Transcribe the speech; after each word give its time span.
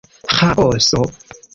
Ĥaoso. 0.37 1.03